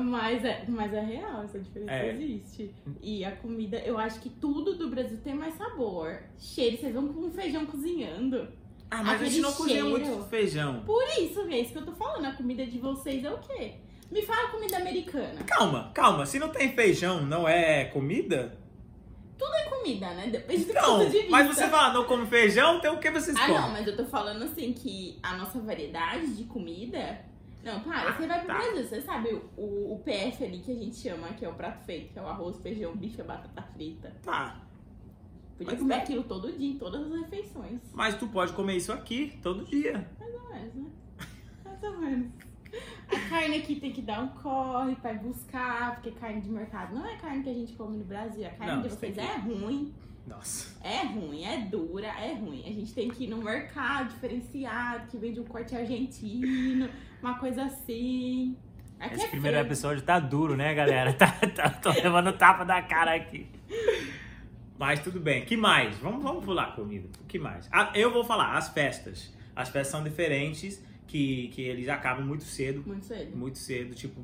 [0.00, 2.10] mas, é, mas é real, essa diferença É.
[2.12, 2.74] existe.
[3.02, 6.20] E a comida, eu acho que tudo do Brasil tem mais sabor.
[6.38, 8.48] Cheiro, vocês vão com feijão cozinhando.
[8.90, 9.90] Ah, mas a gente Aquele não cozinha cheiro.
[9.90, 10.80] muito feijão.
[10.84, 12.24] Por isso, é isso que eu tô falando.
[12.24, 13.74] A comida de vocês é o quê?
[14.10, 15.42] Me fala comida americana.
[15.46, 16.24] Calma, calma.
[16.24, 18.56] Se não tem feijão, não é comida?
[19.40, 20.26] É comida, né?
[20.28, 21.30] Depende do Então, ponto de vista.
[21.30, 23.60] mas você fala, não come feijão, então o que vocês Ah, comem?
[23.60, 27.20] não, mas eu tô falando assim que a nossa variedade de comida.
[27.72, 28.54] Não, claro, Ah, você vai pro tá.
[28.54, 31.84] Brasil, você sabe o, o, PF ali que a gente chama, que é o prato
[31.84, 34.14] feito, que é o arroz, feijão, bife, batata frita.
[34.22, 34.60] Tá.
[35.56, 37.80] Podia Mas comer não- aquilo todo dia, em todas as refeições.
[37.92, 40.08] Mas tu pode comer isso aqui todo dia.
[40.18, 40.90] Mais ou menos, né?
[41.64, 42.32] Mais ou menos.
[43.10, 47.04] A carne aqui tem que dar um corre pra buscar, porque carne de mercado não
[47.06, 48.46] é carne que a gente come no Brasil.
[48.46, 49.92] A carne Não, de vocês que- é ruim.
[50.28, 50.78] Nossa.
[50.84, 52.62] É ruim, é dura, é ruim.
[52.66, 56.88] A gente tem que ir no mercado diferenciado, que vende um corte argentino,
[57.22, 58.56] uma coisa assim.
[59.00, 59.66] Aqui Esse é primeiro feio.
[59.66, 61.12] episódio tá duro, né, galera?
[61.18, 63.46] Tá, tá, tô levando tapa da cara aqui.
[64.78, 65.44] Mas tudo bem.
[65.44, 65.96] que mais?
[65.98, 67.08] Vamos, vamos pular comida.
[67.20, 67.68] O que mais?
[67.72, 69.32] Ah, eu vou falar, as festas.
[69.56, 72.82] As festas são diferentes, que, que eles acabam muito cedo.
[72.86, 73.36] Muito cedo.
[73.36, 73.94] Muito cedo.
[73.94, 74.22] Tipo,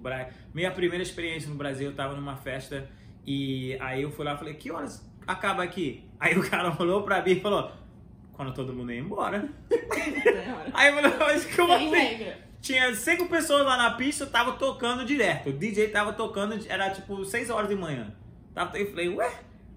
[0.53, 2.88] minha primeira experiência no Brasil, eu tava numa festa
[3.27, 6.05] e aí eu fui lá e falei, que horas acaba aqui?
[6.19, 7.71] Aí o cara olhou pra mim e falou,
[8.33, 9.49] quando todo mundo ia embora.
[10.73, 11.95] Aí eu falei, mas como Tem assim?
[11.97, 12.39] regra.
[12.61, 15.51] Tinha cinco pessoas lá na pista, tava tocando direto.
[15.51, 18.15] O DJ tava tocando, era tipo 6 horas de manhã.
[18.55, 19.31] Tava, eu falei, ué,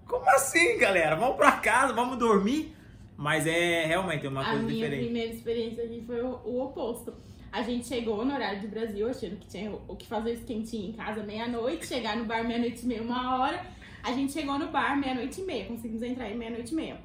[0.06, 1.14] como assim, galera?
[1.14, 2.74] Vamos pra casa, vamos dormir?
[3.16, 5.04] Mas é realmente é uma A coisa minha diferente.
[5.04, 7.12] primeira experiência aqui foi o, o oposto.
[7.52, 10.92] A gente chegou no horário do Brasil achando que tinha o que fazer esquentinho em
[10.92, 13.66] casa meia-noite, chegar no bar meia-noite e meia, uma hora.
[14.02, 17.00] A gente chegou no bar meia-noite e meia, conseguimos entrar em meia-noite e meia.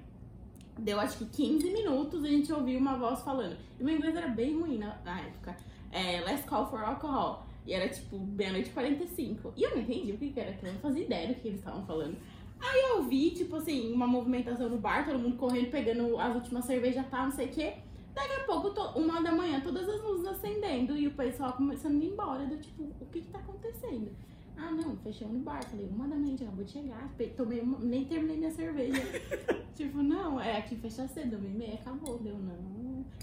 [0.78, 3.58] Deu acho que 15 minutos a gente ouviu uma voz falando.
[3.80, 5.56] E meu inglês era bem ruim na, na época.
[5.92, 7.46] É, let's call for alcohol.
[7.66, 9.54] E era tipo meia-noite e 45.
[9.56, 11.48] E eu não entendi o que que era aquilo, eu não fazia ideia do que
[11.48, 12.18] eles estavam falando.
[12.60, 16.66] Aí eu vi, tipo assim, uma movimentação no bar, todo mundo correndo, pegando as últimas
[16.66, 17.74] cervejas tal, não sei o quê.
[18.14, 22.06] Daqui a pouco, uma da manhã, todas as luzes acendendo e o pessoal começando a
[22.06, 22.46] ir embora.
[22.46, 24.12] Do tipo, o que que tá acontecendo?
[24.58, 25.64] Ah, não, fechou no bar.
[25.64, 27.10] Falei, uma da manhã, acabou de chegar.
[27.36, 29.02] Tomei uma, nem terminei minha cerveja.
[29.76, 32.20] tipo, não, é aqui fecha cedo, uma e meia, acabou.
[32.20, 32.74] Deu, não.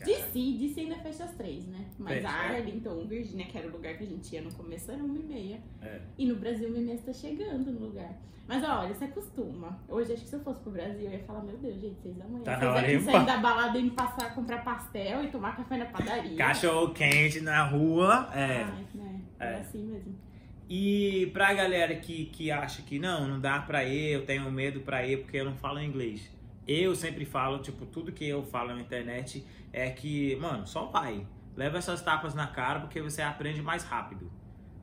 [0.04, 1.84] DC, DC ainda fecha às três, né?
[1.98, 2.28] Mas Fecha.
[2.28, 5.22] Arlington, Virgínia, que era o lugar que a gente ia no começo, era uma e
[5.22, 5.60] meia.
[5.82, 6.00] É.
[6.16, 8.14] E no Brasil, uma e meia está chegando no lugar.
[8.48, 9.78] Mas olha, você acostuma.
[9.88, 12.16] Hoje, acho que se eu fosse pro Brasil, eu ia falar, meu Deus, gente, seis
[12.16, 12.42] da manhã.
[12.42, 16.36] Tá Vocês aqui saindo da balada indo passar, comprar pastel e tomar café na padaria.
[16.36, 18.28] Cachorro quente na rua.
[18.34, 18.64] É.
[18.64, 19.20] Ai, né?
[19.38, 19.44] É.
[19.44, 19.56] É.
[19.60, 20.29] assim mesmo.
[20.72, 24.78] E pra galera que, que acha que não, não dá pra ir, eu tenho medo
[24.83, 26.30] pra ir porque eu não falo inglês.
[26.64, 31.26] Eu sempre falo, tipo, tudo que eu falo na internet é que, mano, só vai.
[31.56, 34.30] Leva essas tapas na cara porque você aprende mais rápido.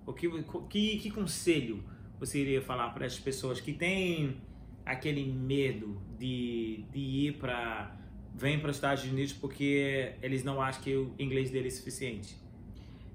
[0.05, 0.29] O que,
[0.69, 1.81] que, que conselho
[2.19, 4.41] você iria falar para as pessoas que têm
[4.85, 7.95] aquele medo de, de ir para
[8.35, 12.35] vem para os Estados Unidos porque eles não acham que o inglês dele é suficiente?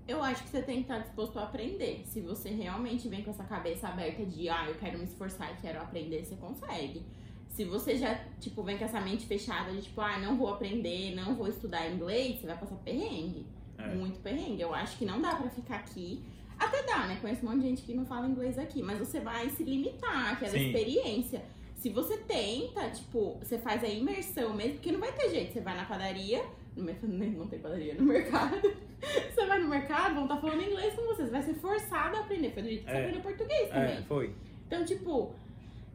[0.07, 2.03] Eu acho que você tem que estar disposto a aprender.
[2.07, 5.57] Se você realmente vem com essa cabeça aberta de, ah, eu quero me esforçar e
[5.63, 7.03] quero aprender, você consegue.
[7.49, 11.15] Se você já, tipo, vem com essa mente fechada de, tipo, ah, não vou aprender,
[11.15, 13.47] não vou estudar inglês, você vai passar perrengue.
[13.79, 13.95] É.
[13.95, 14.61] Muito perrengue.
[14.61, 16.23] Eu acho que não dá pra ficar aqui.
[16.59, 17.19] Até dá, né?
[17.21, 20.33] Conheço um monte de gente que não fala inglês aqui, mas você vai se limitar,
[20.33, 20.67] aquela Sim.
[20.67, 21.45] experiência.
[21.77, 25.53] Se você tenta, tipo, você faz a imersão mesmo, porque não vai ter jeito.
[25.53, 26.45] Você vai na padaria,
[27.37, 28.61] Não tem padaria no mercado.
[29.35, 31.25] Você vai no mercado, vão estar falando inglês com você.
[31.25, 32.51] Você vai ser forçado a aprender.
[32.53, 33.01] Foi do jeito que você É.
[33.01, 33.97] aprendeu português também.
[33.99, 34.35] É, foi.
[34.67, 35.35] Então, tipo,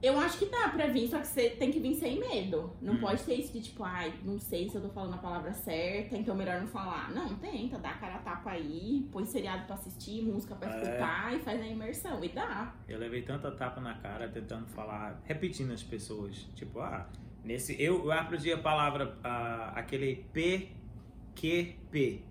[0.04, 2.70] eu acho que dá pra vir, só que você tem que vir sem medo.
[2.82, 3.00] Não Hum.
[3.00, 6.18] pode ter isso de tipo, ai, não sei se eu tô falando a palavra certa,
[6.18, 7.10] então melhor não falar.
[7.13, 10.76] Não, tenta, dá a cara a tapa aí, põe seriado pra assistir, música pra É.
[10.76, 12.22] escutar e faz a imersão.
[12.24, 12.76] E dá.
[12.90, 16.36] Eu levei tanta tapa na cara tentando falar, repetindo as pessoas.
[16.56, 17.08] Tipo, ah,
[17.48, 17.82] nesse.
[17.82, 22.22] Eu, eu aprendi a palavra, ah, aquele PQP,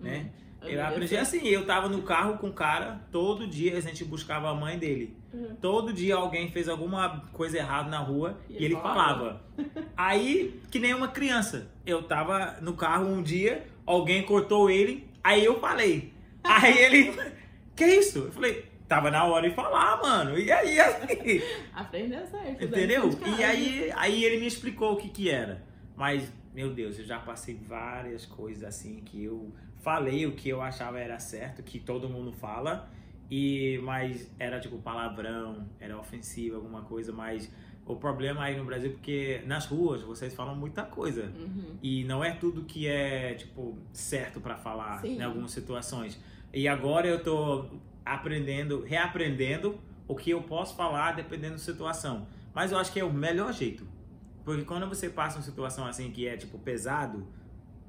[0.00, 0.30] né?
[0.40, 0.44] Hum.
[0.66, 4.48] Eu aprendi assim, eu tava no carro com o cara, todo dia a gente buscava
[4.48, 5.14] a mãe dele.
[5.32, 5.56] Uhum.
[5.60, 9.42] Todo dia alguém fez alguma coisa errada na rua E e, ele ele falava.
[9.56, 9.88] falava.
[9.96, 11.70] Aí, que nem uma criança.
[11.84, 16.12] Eu tava no carro um dia, alguém cortou ele, aí eu falei.
[16.42, 17.14] Aí ele,
[17.76, 18.20] que isso?
[18.20, 20.38] Eu falei, tava na hora de falar, mano.
[20.38, 21.42] E aí, aí?
[21.72, 22.60] Aprendeu certo.
[22.60, 22.64] né?
[22.64, 23.10] Entendeu?
[23.38, 25.62] E aí, aí ele me explicou o que que era.
[25.96, 29.52] Mas, meu Deus, eu já passei várias coisas assim que eu
[29.84, 32.90] falei o que eu achava era certo, que todo mundo fala,
[33.30, 37.50] e mas era tipo palavrão, era ofensivo, alguma coisa, mas
[37.86, 41.24] o problema aí no Brasil é porque nas ruas vocês falam muita coisa.
[41.24, 41.76] Uhum.
[41.82, 45.18] E não é tudo que é, tipo, certo pra falar Sim.
[45.18, 46.18] em algumas situações.
[46.52, 47.66] E agora eu tô
[48.04, 52.26] aprendendo, reaprendendo o que eu posso falar dependendo da situação.
[52.54, 53.86] Mas eu acho que é o melhor jeito.
[54.44, 57.26] Porque quando você passa uma situação assim que é, tipo, pesado,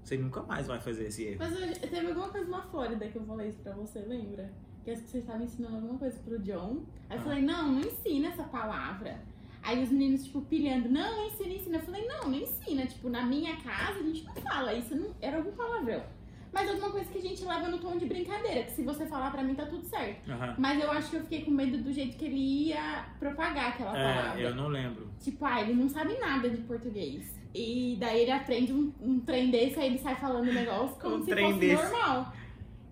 [0.01, 1.37] você nunca mais vai fazer esse erro.
[1.39, 4.51] Mas teve alguma coisa na Flórida que eu falei isso pra você, lembra?
[4.83, 6.83] Que você estava ensinando alguma coisa pro John.
[7.09, 7.23] Aí eu Ah.
[7.23, 9.19] falei, não, não ensina essa palavra.
[9.61, 11.77] Aí os meninos, tipo, pilhando, não, ensina, ensina.
[11.77, 12.85] Eu falei, não, não ensina.
[12.85, 16.03] Tipo, na minha casa a gente não fala isso, não, era algum palavrão.
[16.55, 19.29] Mas alguma coisa que a gente leva no tom de brincadeira, que se você falar
[19.29, 20.31] pra mim tá tudo certo.
[20.31, 20.55] Aham.
[20.57, 23.91] Mas eu acho que eu fiquei com medo do jeito que ele ia propagar aquela
[23.91, 24.39] palavra.
[24.41, 25.09] É, eu não lembro.
[25.19, 27.35] Tipo, ah, ele não sabe nada de português.
[27.53, 31.17] E daí ele aprende um, um trem desse, aí ele sai falando um negócio como
[31.17, 31.83] Um se trem fosse desse.
[31.83, 32.33] normal.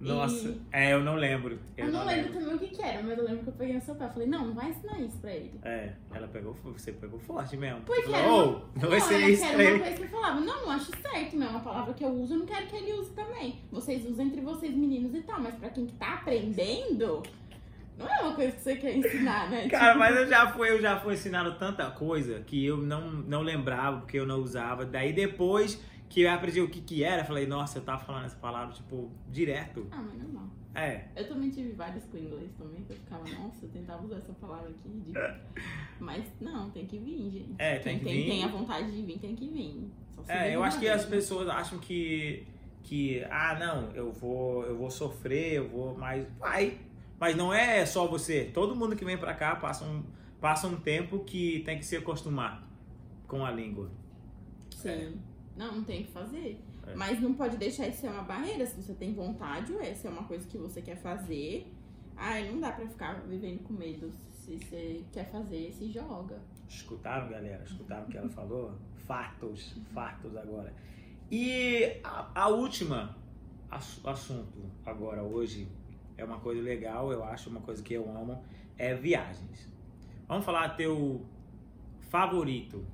[0.04, 1.60] Nossa, E- é, eu não lembro.
[1.78, 3.82] Eu, não lembro, também o que que era, mas eu lembro que eu peguei no.
[4.08, 5.52] Eu falei, não, não vai ensinar isso pra ele.
[5.64, 7.82] É, ela pegou, você pegou forte mesmo.
[7.82, 10.40] Porque Falou, era "Ô, uma- não vai ser isso era uma coisa que eu falava,
[10.42, 12.76] não, não acho certo, não é uma palavra que eu uso, eu não quero que
[12.76, 13.60] ele use também.
[13.72, 17.24] Vocês usam entre vocês meninos e tal, mas pra quem que tá aprendendo,
[18.04, 19.68] não é uma coisa que você quer ensinar, né?
[19.70, 23.10] Cara, Tipo, mas eu já fui, eu já fui ensinado tanta coisa que eu não,
[23.12, 24.86] não lembrava, porque eu não usava.
[24.86, 28.36] Daí depois que eu aprendi o que que era, falei, nossa, eu tava falando essa
[28.38, 29.88] palavra, tipo, direto.
[29.92, 30.48] Ah, mas normal.
[30.76, 34.18] É, Eu também tive vários com inglês também, que eu ficava, nossa, eu tentava usar
[34.18, 35.14] essa palavra aqui.
[36.00, 37.54] Mas não, tem que vir, gente.
[37.60, 38.30] É, tem Quem que vir.
[38.30, 39.88] tem a vontade de vir, tem que vir.
[40.28, 41.10] É, eu acho que as né?
[41.12, 42.48] pessoas acham que,
[42.82, 46.80] que, ah, não, eu vou, eu vou sofrer, eu vou, mas vai.
[47.24, 48.52] Mas não é só você.
[48.54, 50.04] Todo mundo que vem pra cá passa um,
[50.42, 52.68] passa um tempo que tem que se acostumar
[53.30, 53.90] com a língua.
[54.76, 55.22] Sim.
[55.56, 56.60] Não, não tem o que fazer.
[56.86, 56.94] É.
[56.96, 58.66] Mas não pode deixar isso ser uma barreira.
[58.66, 61.74] Se você tem vontade, ou essa é uma coisa que você quer fazer.
[62.18, 64.12] Ai, não dá pra ficar vivendo com medo.
[64.34, 66.42] Se você quer fazer, se joga.
[66.68, 67.64] Escutaram, galera?
[67.64, 68.74] Escutaram o que ela falou?
[69.08, 70.74] Fatos, fatos agora.
[71.32, 73.16] E a, a última
[73.72, 75.70] ass- assunto agora, hoje,
[76.24, 78.44] é uma coisa legal, eu acho, uma coisa que eu amo,
[78.78, 79.70] é viagens.
[80.28, 81.26] Vamos falar teu
[82.10, 82.86] favorito,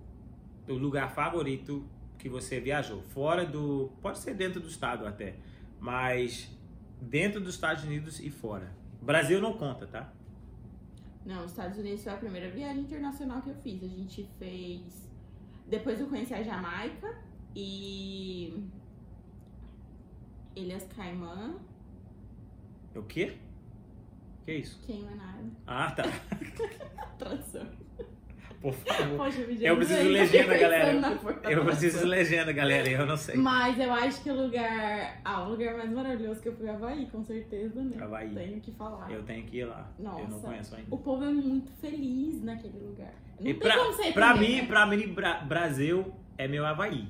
[0.66, 1.86] teu lugar favorito
[2.18, 3.02] que você viajou.
[3.02, 3.92] Fora do.
[4.02, 5.36] Pode ser dentro do estado até,
[5.80, 6.50] mas
[7.02, 8.72] dentro dos Estados Unidos e fora.
[9.02, 10.12] Brasil não conta, tá?
[11.26, 13.84] Não, os Estados Unidos foi a primeira viagem internacional que eu fiz.
[13.84, 15.10] A gente fez.
[15.68, 17.16] Depois eu conheci a Jamaica
[17.56, 18.68] e.
[20.56, 21.56] Ilhas Caimã,
[23.00, 23.34] O quê?
[24.46, 24.80] Que isso?
[24.86, 25.52] Cayman Island.
[25.68, 26.04] Ah, tá.
[27.18, 27.66] Tradução.
[28.62, 29.18] Por favor.
[29.18, 31.20] Poxa, Eu preciso de legenda, galera.
[31.50, 32.90] Eu preciso de legenda, galera.
[32.90, 33.36] Eu não sei.
[33.38, 35.22] Mas eu acho que o lugar.
[35.24, 37.96] Ah, o lugar mais maravilhoso que eu fui é Havaí, com certeza, né?
[38.04, 38.34] Havaí.
[38.34, 39.10] Tenho que falar.
[39.10, 39.90] Eu tenho que ir lá.
[39.98, 40.48] Eu não Nossa.
[40.48, 40.88] conheço ainda.
[40.94, 43.14] O povo é muito feliz naquele lugar.
[43.40, 44.68] Não E tem pra, como ser pra também, mim, né?
[44.68, 47.08] pra mim, Bra- Brasil é meu Havaí.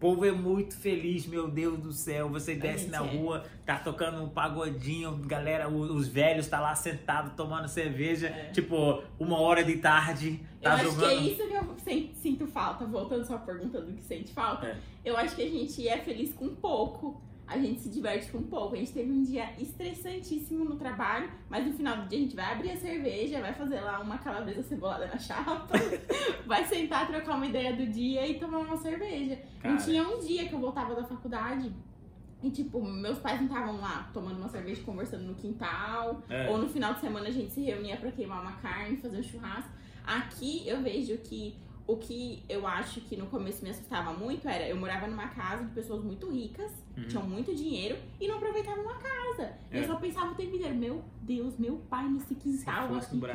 [0.00, 2.30] O povo é muito feliz, meu Deus do céu.
[2.30, 3.16] Você desce na é.
[3.18, 8.50] rua, tá tocando um pagodinho, galera, os velhos tá lá sentados tomando cerveja, É.
[8.50, 11.08] tipo, uma hora de tarde, Eu tá acho jogando.
[11.10, 14.68] que é isso que eu sinto falta, voltando à sua pergunta do que sente falta.
[14.68, 14.78] É.
[15.04, 17.20] Eu acho que a gente é feliz com pouco.
[17.50, 18.76] A gente se diverte com pouco.
[18.76, 22.36] A gente teve um dia estressantíssimo no trabalho, mas no final do dia a gente
[22.36, 25.74] vai abrir a cerveja, vai fazer lá uma calabresa cebolada na chapa,
[26.46, 29.36] vai sentar, trocar uma ideia do dia e tomar uma cerveja.
[29.60, 29.74] Cara.
[29.74, 31.72] Não tinha um dia que eu voltava da faculdade
[32.40, 36.22] e, tipo, meus pais não estavam lá tomando uma cerveja, conversando no quintal.
[36.30, 36.48] É.
[36.48, 39.22] Ou no final de semana a gente se reunia pra queimar uma carne, fazer um
[39.22, 39.70] churrasco.
[40.06, 41.56] Aqui eu vejo que
[41.92, 45.64] o que eu acho que no começo me assustava muito era eu morava numa casa
[45.64, 47.08] de pessoas muito ricas, Uhum.
[47.08, 49.52] tinham muito dinheiro e não aproveitavam a casa.
[49.70, 49.78] É.
[49.80, 53.26] eu só pensava o tempo inteiro, meu Deus, meu pai nesse quintal aqui com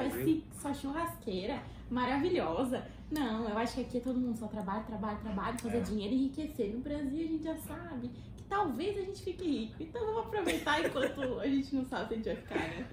[0.57, 2.85] essa churrasqueira maravilhosa.
[3.11, 5.81] Não, eu acho que aqui é todo mundo só trabalha, trabalha, trabalha, fazer É.
[5.81, 6.73] dinheiro e enriquecer.
[6.73, 9.75] No Brasil a gente já sabe que talvez a gente fique rico.
[9.81, 12.87] Então vamos aproveitar enquanto a gente não sabe se a gente vai ficar, né?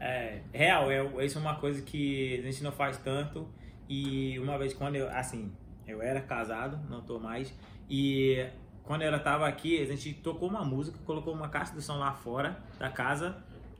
[0.00, 3.46] É, real, é, isso é uma coisa que a gente não faz tanto.
[3.88, 5.50] E uma vez quando eu, assim,
[5.86, 7.52] eu era casado, não tô mais.
[7.88, 8.46] E
[8.84, 12.12] quando ela tava aqui, a gente tocou uma música, colocou uma caixa de som lá
[12.12, 13.36] fora da casa,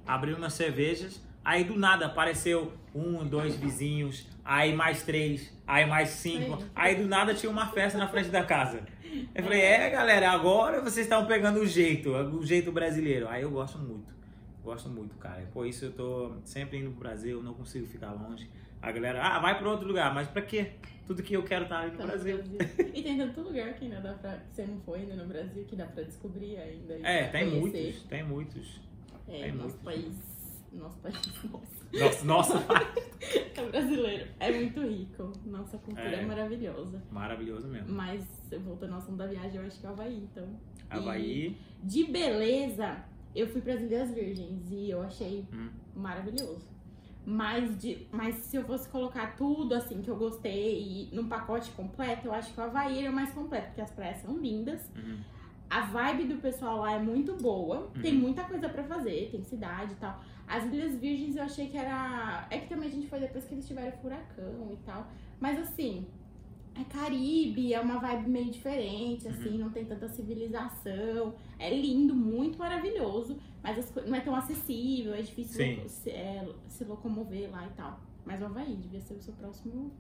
[0.07, 1.21] abriu umas cervejas.
[1.45, 6.63] Aí do nada apareceu um, dois vizinhos, aí mais três, aí mais cinco.
[6.75, 8.83] Aí do nada tinha uma festa na frente da casa.
[9.35, 13.29] Eu falei, é galera, agora vocês estão pegando o jeito, o jeito brasileiro.
[13.29, 14.13] Aí eu gosto muito.
[14.63, 15.49] Gosto muito, cara.
[15.53, 18.51] Por isso eu tô sempre indo pro Brasil, não consigo ficar longe.
[18.81, 20.73] A galera, ah, vai pra outro lugar, mas pra quê?
[21.07, 22.37] Tudo que eu quero tá ali no Tá no Brasil.
[22.43, 22.91] Brasil.
[22.95, 24.37] E tem tanto lugar que ainda dá pra.
[24.39, 26.97] que você não foi ainda no Brasil, que dá pra descobrir ainda.
[26.99, 27.61] e É, tem conhecer.
[27.83, 28.81] muitos, tem muitos.
[29.27, 29.83] É, tem nosso muitos.
[29.83, 30.39] país.
[30.73, 31.17] Nosso país,
[31.51, 31.79] nossa.
[31.91, 32.65] Nossa, nossa,
[33.57, 34.27] É brasileiro.
[34.39, 35.33] É muito rico.
[35.47, 36.27] Nossa cultura é, É.
[36.27, 37.03] maravilhosa.
[37.11, 37.89] maravilhoso mesmo.
[37.91, 38.23] Mas,
[38.63, 40.61] voltando ao assunto da viagem, eu acho que é Havaí, então.
[40.91, 43.03] Havaí, De beleza,
[43.35, 45.71] eu fui para as Ilhas Virgens e eu achei Hum.
[45.97, 46.69] maravilhoso.
[47.31, 50.81] Mas, de, mas se eu fosse colocar tudo assim que eu gostei
[51.13, 53.91] e num pacote completo, eu acho que o Havaí é o mais completo, porque as
[53.91, 54.91] praias são lindas.
[54.97, 55.19] uhum,
[55.69, 57.91] A vibe do pessoal lá é muito boa.
[58.01, 58.21] Tem Uhum.
[58.21, 60.19] muita coisa pra fazer, tem cidade e tal.
[60.47, 62.47] As Ilhas Virgens eu achei que era.
[62.49, 65.07] É que também a gente foi depois que eles tiveram furacão e tal.
[65.39, 66.07] Mas assim,
[66.81, 69.33] é Caribe, é uma vibe meio diferente, Uhum.
[69.33, 71.35] assim, não tem tanta civilização.
[71.59, 76.85] É lindo, muito maravilhoso, mas as não é tão acessível, é difícil se, é, se
[76.85, 78.01] locomover lá e tal.
[78.25, 79.91] Mas o Havaí devia ser o seu próximo.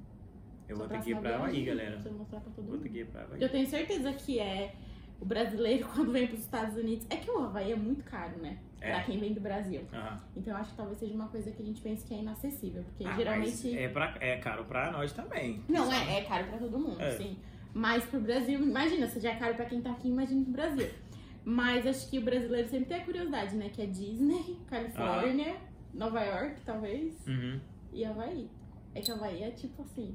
[0.68, 1.98] eu vou ter que ir pra Havaí, galera.
[2.56, 3.42] Vou ter que ir pra Havaí.
[3.42, 4.74] Eu tenho certeza que é
[5.20, 7.06] o brasileiro quando vem para os Estados Unidos.
[7.10, 8.58] É que o Havaí é muito caro, né?
[8.80, 8.92] É.
[8.92, 9.82] Pra quem vem do Brasil.
[9.92, 10.16] Aham.
[10.36, 12.84] Então eu acho que talvez seja uma coisa que a gente pense que é inacessível.
[12.84, 13.76] Porque Ah, geralmente.
[13.76, 15.62] é, pra, é caro pra nós também.
[15.68, 17.10] Não, é, é caro pra todo mundo, É.
[17.16, 17.36] sim.
[17.74, 20.88] Mas pro Brasil, imagina, se já é caro pra quem tá aqui, imagina pro Brasil.
[21.44, 23.68] Mas acho que o brasileiro sempre tem a curiosidade, né?
[23.68, 25.56] Que é Disney, Califórnia,
[25.92, 27.58] Nova York, talvez, Uhum.
[27.92, 28.48] e Havaí.
[28.94, 30.14] É que Havaí é tipo assim,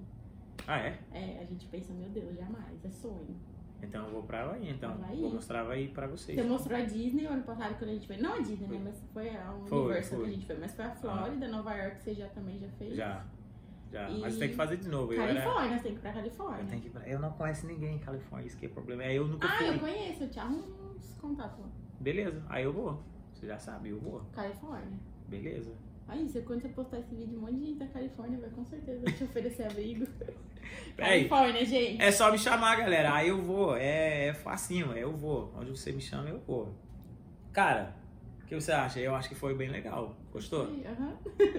[0.67, 0.97] Ah, é?
[1.11, 3.35] é, a gente pensa, meu Deus, jamais, é sonho.
[3.83, 4.91] Então eu vou pra Havaí, então.
[4.91, 5.19] Havaí.
[5.21, 6.37] Vou mostrar Havaí pra vocês.
[6.39, 8.17] Você mostrou a Disney ano passado quando a gente foi.
[8.17, 8.81] Não a Disney, né?
[8.83, 10.57] Mas foi a Universal que a gente foi.
[10.57, 12.95] Mas foi a Flórida, Nova York, você já também já fez.
[12.95, 13.25] Já.
[13.91, 14.09] Já.
[14.09, 15.13] E Mas tem que fazer de novo.
[15.13, 15.33] Eu, era...
[15.41, 16.65] Califórnia, você tem que ir pra eu, Califórnia.
[16.65, 19.03] tenho que ir pra- eu não conheço ninguém em Califórnia, isso que é problema.
[19.03, 19.69] Aí eu nunca Ah, fui.
[19.69, 20.63] eu conheço, eu te arrumo
[20.95, 21.67] uns contatos lá.
[21.99, 23.03] Beleza, aí eu vou.
[23.33, 24.21] Você já sabe, eu vou.
[24.31, 24.97] Califórnia.
[25.27, 25.71] Beleza.
[26.07, 28.65] Aí, você, quando você postar esse vídeo, um monte de gente da Califórnia vai com
[28.65, 30.05] certeza te oferecer abrigo.
[30.95, 31.27] Peraí.
[31.27, 32.01] Califórnia, gente.
[32.01, 33.13] É só me chamar, galera.
[33.13, 33.75] Aí eu vou.
[33.75, 35.53] É, é facinho, eu vou.
[35.57, 36.73] Onde você me chama, eu vou.
[37.51, 37.95] Cara,
[38.43, 38.99] o que você acha?
[38.99, 40.15] Eu acho que foi bem legal.
[40.31, 40.63] Gostou?
[40.85, 41.17] Aham.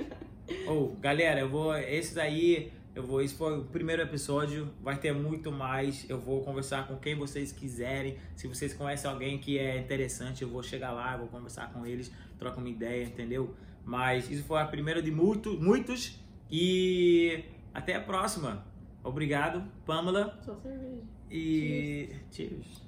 [0.69, 1.77] Ou, galera, eu vou.
[1.77, 3.23] Esses aí, eu vou.
[3.23, 4.71] Esse foi o primeiro episódio.
[4.83, 6.09] Vai ter muito mais.
[6.09, 8.19] Eu vou conversar com quem vocês quiserem.
[8.37, 11.87] Se vocês conhecem alguém que é interessante, eu vou chegar lá, eu vou conversar com
[11.87, 13.55] eles, trocar uma ideia, entendeu?
[13.85, 16.19] Mas isso foi a primeira de muito, muitos.
[16.51, 18.65] E até a próxima.
[19.03, 20.39] Obrigado, Pamela.
[20.43, 21.03] Só cerveja.
[21.31, 22.11] E.
[22.31, 22.83] Cheers.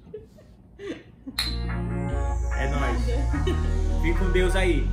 [2.57, 3.01] É nóis.
[4.01, 4.87] Fique com Deus aí.